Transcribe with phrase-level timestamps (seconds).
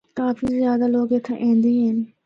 [0.19, 1.97] کافی زیادہ لوگ اِتھا ایندے ہن۔